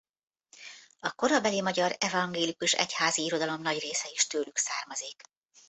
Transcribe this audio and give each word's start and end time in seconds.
A 0.99 1.11
korabeli 1.11 1.61
magyar 1.61 1.95
evangélikus 1.99 2.73
egyházi 2.73 3.23
irodalom 3.23 3.61
nagy 3.61 3.79
része 3.79 4.09
is 4.11 4.27
tőlük 4.27 4.57
származik. 4.57 5.21